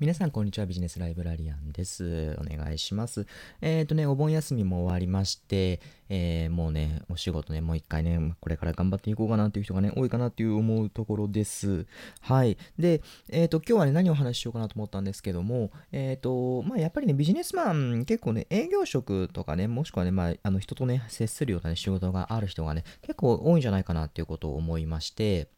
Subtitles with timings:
[0.00, 0.66] 皆さん、こんにちは。
[0.66, 2.36] ビジネスライブラリアンです。
[2.38, 3.26] お願いします。
[3.60, 11.84] えっ、ー、とね、お盆休みも終わりまして、えー、もうね、お仕事ね、もう一回ね、これから頑張っていこうかなっていう人がね、多いかなっていう思うところです。
[12.20, 12.56] はい。
[12.78, 25.48] で、えっ、ー、と、今日はね、何をお話ししようかなと思ったんですけども、えっ、と、まあ、やっぱりね、ビジネスマン、結構ね、営業職とかね、もしくはね、まあ、あの、人とね、接するような、ね、仕事がある人がね、結構多いんじゃないかなっていうことを思いまして、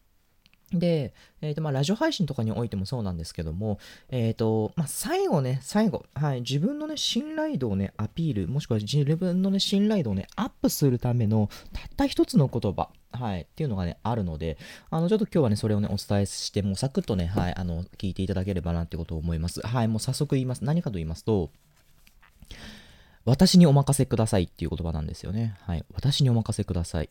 [0.72, 3.78] で、えーとまあ、ラジオ配信とかにおいてもそうなんですけども、
[4.08, 14.58] えーとまあ、最後ね、最後、はい、自分の、ね、信頼度を、ね、アピール、もしくは自分の、ね、信頼度を、ね、アップするためのたった一つの言葉、はい、っていうのがね、あるので、
[14.90, 19.60] あの、ちょっと今日はね、それをね、お伝えして、もうサクッとね、はい、あの、聞いていただければなってことを思います。
[19.66, 20.64] はい、もう早速言います。
[20.64, 21.50] 何かと言いますと、
[23.24, 25.56] 私にお任せくださいっていう言葉なんですよね。
[25.62, 27.10] はい、私にお任せください。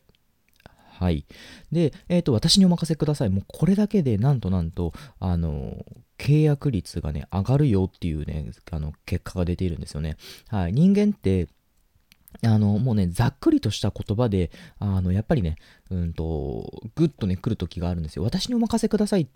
[1.00, 1.24] はい。
[1.72, 3.30] で、えっ、ー、と、私にお任せください。
[3.30, 5.82] もうこれだけで、なんとなんと、あの、
[6.18, 10.18] 契約率がね、上がるよっていうね、あの、結果が出ているんですよね。
[10.48, 10.74] はい。
[10.74, 11.48] 人間って、
[12.44, 15.56] あの、もうね、ざっくりとした言葉で、あの、やっぱりね、
[15.90, 18.22] うんと、ぐっとね、来る時があるんですよ。
[18.22, 19.26] 私にお任せください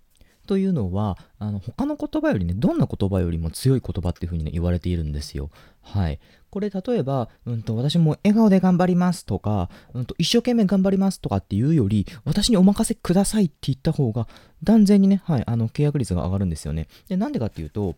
[0.45, 5.49] というのは、あの他の言葉よりね、どんな言葉よりも強い言葉っていうふうに、ね、言われているんですよ。
[5.81, 6.19] はい。
[6.49, 14.27] これ例えば、うんと、私も笑顔で頑張りますとか、うんと、一生懸命頑張りますとかっていうより、私にお任せくださいって言った方が、
[14.63, 16.87] 断然にね、はい、あの、契約率が上がるんですよね。
[17.09, 17.95] で、なんでかっていうと、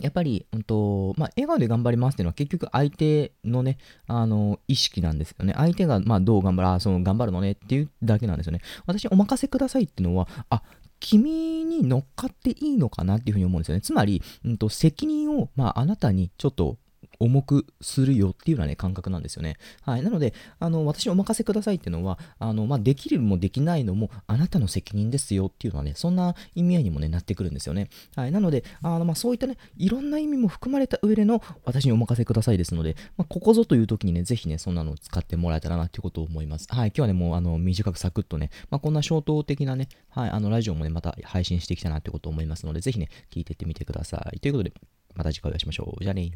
[0.00, 5.54] やっぱり、うんとまあ、笑顔で頑張りますっていうのは結局相手のね、あの、意識なんですよね。
[5.56, 8.60] 相手が、まあ、どう頑張る、あ、その、頑張るのねっていうだけなんですよね。
[8.86, 10.62] 私、お任せくださいっていうのは、あ、
[11.00, 13.80] 君に乗っかっていいのかなっていうふうに思うんですよね。
[13.80, 16.76] つまり、うんと、責任を、まあ、あなたにちょっと
[17.20, 19.56] 重くするよっていうようなね、感覚なんですよね。
[19.82, 20.02] はい。
[20.02, 27.88] なので、あの、私にお任せくださいっていうのは、あの、まあ、できるもできないのも、あなたの責任ですよっていうのはね、そんな意味合いにもね、なってくるんですよね。
[28.14, 28.32] はい。
[28.32, 36.66] なので、あの、まあ、そういったね、いろんな意味も含まれた上での、私にお任せくださいですので、まあ、ここぞという時にね、ぜひね、そんなのを使ってもらえたらなっていうことを思います。
[36.70, 36.88] はい。
[36.88, 44.40] 今日はね、もう、あの、短くサクッとね、まあ、こんな衝動的なね、はい、あの、ラジオもね、また配信してきたなってことを思いますので、ぜひね、聞いてってみてください。
[44.40, 44.72] ということで、
[45.14, 46.02] また次回お会いしましょう。
[46.02, 46.30] じゃあね